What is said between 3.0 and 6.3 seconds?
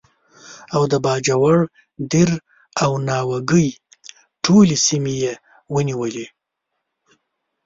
ناوګۍ ټولې سیمې یې ونیولې.